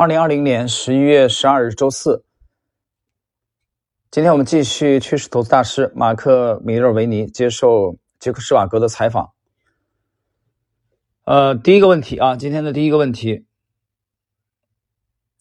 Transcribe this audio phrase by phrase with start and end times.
[0.00, 2.24] 二零二零年十一月十二日周四，
[4.10, 9.32] 今天我们继续趋势投资大师马克·米勒维尼接受杰克·施瓦格的采访。
[11.24, 13.44] 呃，第一个问题啊，今天的第一个问题，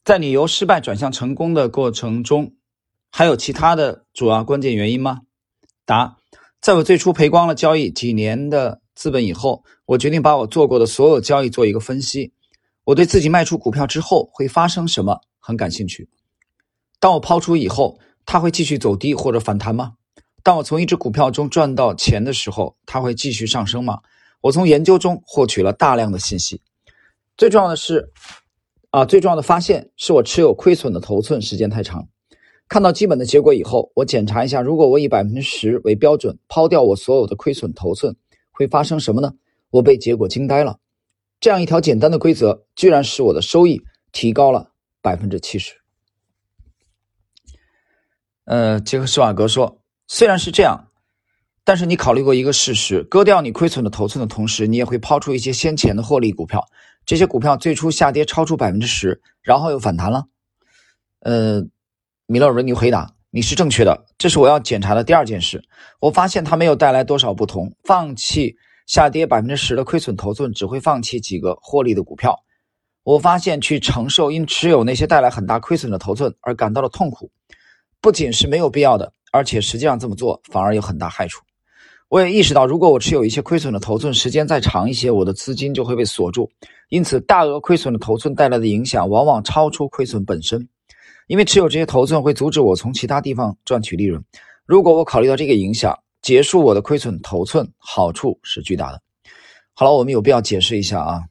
[0.03, 2.53] 在你由失败转向成功的过程中，
[3.09, 5.21] 还有其他的主要关键原因吗？
[5.85, 6.17] 答：
[6.59, 12.33] 在我最初赔光了交易几年的资本以后，我决定把我做过的所有交易做一个分析。
[12.85, 16.09] 我对自己卖出股票之后会发生什么很感兴趣。
[16.99, 19.93] 当我抛出以后，它会继续走低或者反弹吗？
[20.43, 23.99] 当我从一只股票中赚到钱的时候，它会继续上升吗？
[24.41, 26.61] 我从研究中获取了大量的信息。
[27.37, 28.11] 最重要的是，
[28.89, 32.07] 啊，最重要的发现是我持有亏损的头寸时间太长。
[32.67, 38.15] 看到基本的结果以后，我检查一下，如果我以百分之十为标准抛掉我所有的亏损头寸，
[38.51, 39.33] 会发生什么呢？
[39.71, 40.77] 我被结果惊呆了。
[41.39, 45.73] 这样一条简单的规则，居然使我的收益提高了百分之七十。
[48.43, 50.89] 呃，杰克施瓦格说：“虽然是这样，
[51.63, 56.67] 但是你考虑过一个事实：割掉你亏损的头寸的同时，你也会抛出一些先前的获利股票。
[57.05, 60.25] 这些股票最初下跌超出百分之十，然后又反弹了。”
[61.21, 61.63] 呃，
[62.25, 65.63] 米勒尔维尼回答：“你是正确的，这是我要检查的第二件事。
[66.01, 67.73] 我发现它没有带来多少不同。
[67.85, 68.57] 放弃。”
[68.89, 72.35] 下跌百分之十的亏损头寸只会放弃几个获利的股票。
[73.03, 77.29] 我发现去承受因持有那些带来很大亏损的头寸而感到的痛苦，
[78.01, 81.39] 不仅是没有必要的，而且实际上这么做反而有很大害处。
[82.07, 86.49] 我也意识到，如果我持有一些亏损的头寸时间再长一些，我的资金就会被锁住。
[86.89, 90.67] 因此，大额亏损的头寸带来的影响往往超出亏损本身，
[91.27, 94.19] 因为持有这些头寸会阻止我从其他地方赚取利润。
[94.65, 99.01] 如果我考虑到这个影响，结束我的亏损头寸，好处是巨大的。
[99.73, 101.23] 好了，我们有必要解释一下啊。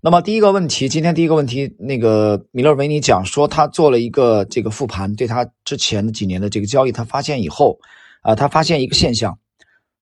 [0.00, 7.78] 那么第一个问题，今天第一个问题，那个米勒维尼讲说，他做了一个这个复盘，对他之前的几年的这个交易，他发现以后
[8.22, 9.38] 啊，他发现一个现象，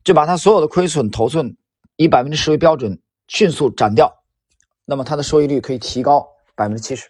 [0.04, 1.56] 就把他所有的亏损头寸
[1.96, 4.22] 以百分之十为标准，迅速斩掉，
[4.84, 7.08] 那么他的收益率可以提高百分之七十。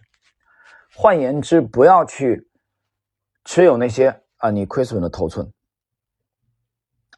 [0.94, 2.48] 换言之，不要去
[3.44, 5.53] 持有那些啊你亏损的头寸。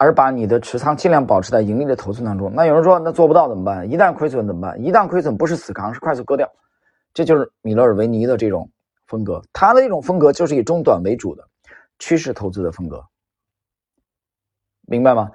[0.03, 2.51] 而把你的持仓尽量保持在盈利的头寸当中。
[2.55, 3.87] 那有人说，那做不到怎么办？
[3.91, 4.83] 一旦亏损怎么办？
[4.83, 6.51] 一旦亏损不是死扛，是快速割掉。
[7.13, 8.71] 这就是米勒尔维尼的这种
[9.09, 11.47] 风格，他的这种风格就是以中短为主的
[11.99, 13.05] 趋势投资的风格，
[14.87, 15.31] 明白吗？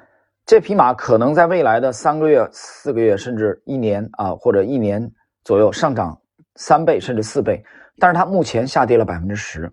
[0.48, 5.12] 这匹马可能在未来的三个月、四个月，甚至一年啊，或者一年
[5.44, 6.20] 左右上涨
[6.56, 7.64] 三倍甚至四倍，
[8.00, 9.72] 但是它目前下跌了百分之十，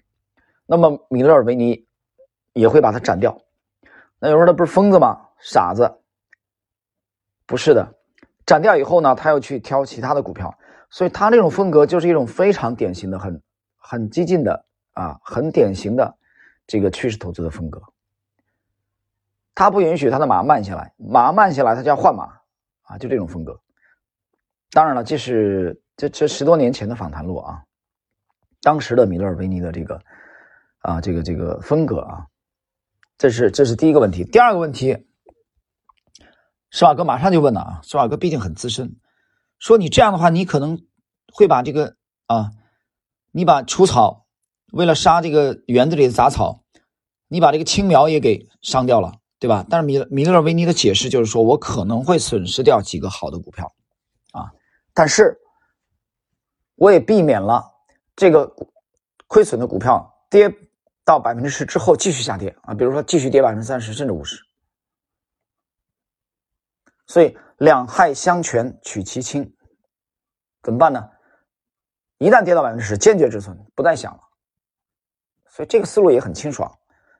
[0.66, 1.82] 那么米勒尔维尼
[2.52, 3.34] 也会把它斩掉。
[4.22, 5.20] 那有人说他不是疯子吗？
[5.40, 5.92] 傻子，
[7.44, 7.92] 不是的，
[8.46, 10.56] 斩掉以后呢，他又去挑其他的股票，
[10.90, 13.42] 所以他那种风格就是一种非常典型的、很
[13.76, 16.16] 很激进的啊，很典型的
[16.68, 17.82] 这个趋势投资的风格。
[19.56, 22.32] 他不允许他的马慢下来，马慢下来他就要换马
[22.82, 23.58] 啊，就这种风格。
[24.70, 27.60] 当然了，这是这这十多年前的访谈录啊，
[28.62, 30.00] 当时的米勒尔维尼的这个
[30.78, 32.24] 啊这个这个风格啊。
[33.22, 35.06] 这是这是第一个问题，第二个问题，
[36.70, 38.96] 施瓦哥马上就问了啊，施瓦格毕竟很资深，
[39.60, 40.82] 说你这样的话，你可能
[41.32, 41.94] 会把这个
[42.26, 42.50] 啊，
[43.30, 44.26] 你把除草，
[44.72, 46.64] 为了杀这个园子里的杂草，
[47.28, 49.64] 你把这个青苗也给伤掉了，对吧？
[49.70, 53.72] 但是米米勒维尼的解释就是说我可能会损失掉几个好的股票，
[54.32, 54.50] 啊，
[54.92, 55.38] 但是
[56.74, 57.70] 我也避免了
[58.16, 58.52] 这个
[59.28, 60.52] 亏损的股票跌。
[61.04, 64.36] 到百分之十之后继续下跌啊，比如说继续跌百分之三十甚至五十，
[67.06, 69.52] 所以两害相权取其轻，
[70.62, 71.08] 怎么办呢？
[72.18, 74.20] 一旦跌到百分之十，坚决止损，不再想了。
[75.50, 76.72] 所以这个思路也很清爽。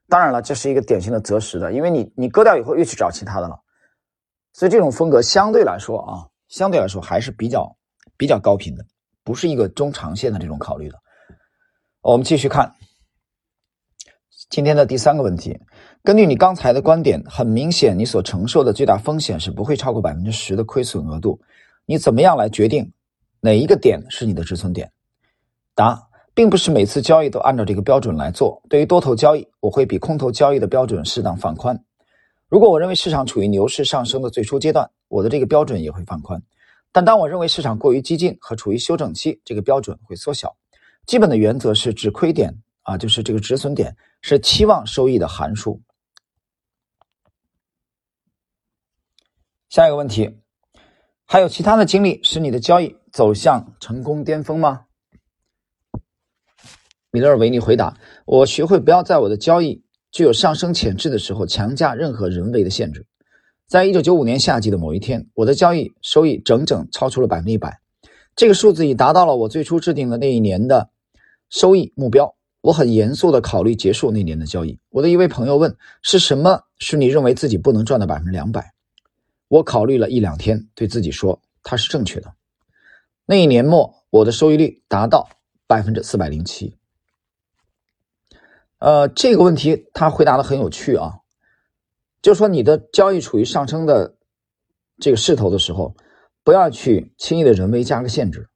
[0.09, 3.59] 当然了，这是一个典型的择时的，因为你你割掉以后又去找其他的了，
[4.53, 7.77] 所以这种风格相对来说啊，相对来说还是比较
[8.17, 8.85] 比较高频的，
[9.25, 10.97] 不是一个中长线的这种考虑的。
[12.01, 12.73] 我们继续看。
[14.53, 15.59] 今天的第三个问题，
[16.05, 21.41] 根据你刚才的观点，很明显你所承受的最大风险是不会超过百分之十的亏损额度。
[21.87, 22.93] 你怎么样来决定
[23.41, 24.93] 哪一个点是你的止损点？
[25.75, 25.99] 答，
[26.35, 28.63] 并不是每次交易都按照这个标准来做。
[28.69, 31.83] 对于多头交易，我会比空头交易的标准适当放宽。
[32.51, 36.39] 如果我认为市场处于牛市上升的最初阶段，我的这个标准也会放宽。
[36.93, 40.55] 但当我认为市场过于激进和处于休整期，这个标准会缩小。
[41.07, 43.97] 基本的原则是止亏点啊，就是这个止损点。
[44.25, 45.83] 是期望收益的函数。
[49.69, 50.39] 下一个问题，
[51.25, 54.85] 还有其他的经历使你的交易走向成功巅峰吗？
[57.11, 63.05] 米勒尔维尼回答：“我学会不要在我的交易具有上升潜质的时候强加任何人为的限制。
[63.67, 67.81] 在一九九五年夏季的某一天，我的交易收益整整超出了百分之一百，
[68.37, 70.91] 这个数字已达到了我最初制定的那一年的
[71.51, 72.37] 收益目标。
[72.63, 74.79] 我很严肃的考虑结束那年的交易。
[74.89, 78.73] 我的一位朋友问：是什么使你认为自己不能赚到百分之两百？
[79.49, 82.33] 我考虑了一两天，对自己说：他是正确的。
[83.27, 85.29] 那一年末，我的收益率达到
[85.67, 86.77] 百分之四百零七。”
[88.79, 91.19] 呃，这个问题他回答的很有趣啊，
[92.23, 94.15] 就说你的交易处于上升的
[94.99, 95.97] 这个势头的时候，
[96.45, 98.49] 不要去轻易的人为加个限制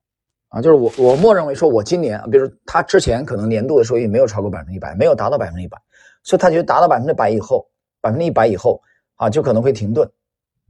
[0.48, 0.60] 啊。
[0.60, 5.78] 就是我我默认为说，我今年，比如他之前可能年度的收益没有超过百分之一百，没有达到百分之一百，
[6.22, 7.69] 所以他觉得达到百分之百以后，
[8.00, 8.81] 百分之一百以后
[9.16, 10.10] 啊，就可能会停顿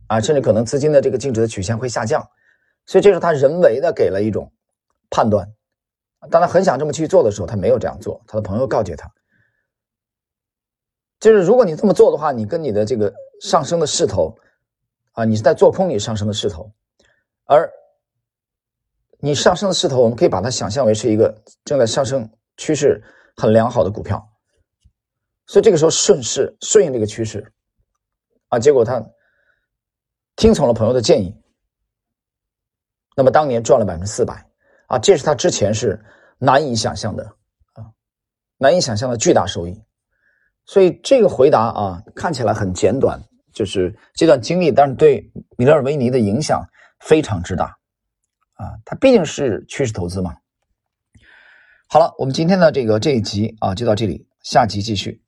[0.07, 2.27] 啊，甚至可能资金的这个净值的曲线会下降，
[2.87, 4.53] 所以这是他人为的给了一种
[5.11, 5.51] 判断。
[6.31, 9.11] 当他很想这么去做的时候，他没有这样做，他的朋友告诫他。
[11.21, 14.37] 就是如果你这么做的话，你跟你的这个上升的势头，
[15.13, 16.71] 啊，你是在做空你上升的势头，
[17.45, 17.71] 而
[19.19, 23.03] 你上升的势头，我们可以把它想象为是一个正在上升趋势
[23.37, 24.25] 很良好的股票，
[25.47, 27.53] 所以这个时候顺势顺应这个趋势，
[28.49, 29.05] 啊，结果他
[30.37, 31.35] 听从了朋友的建议，
[33.17, 34.47] 那么当年赚了百分之四百，
[34.87, 35.99] 啊，这是他之前是
[36.39, 37.25] 难以想象的，
[37.73, 37.85] 啊，
[38.59, 39.83] 难以想象的巨大收益。
[40.67, 43.19] 所以这个回答啊，看起来很简短，
[43.55, 45.23] 就是这段经历，但是对
[45.57, 46.63] 米勒尔维尼的影响
[47.01, 47.75] 非常之大，
[48.57, 50.37] 啊，它毕竟是趋势投资嘛。
[51.89, 55.23] 好了，我们今天的这个这一集啊，就到这里，下集继续。